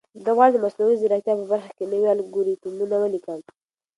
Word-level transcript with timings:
زه 0.23 0.29
غواړم 0.35 0.53
د 0.53 0.57
مصنوعي 0.65 0.95
ځیرکتیا 1.01 1.33
په 1.39 1.45
برخه 1.51 1.71
کې 1.77 1.85
نوي 1.91 2.07
الګوریتمونه 2.15 2.95
ولیکم. 2.99 3.39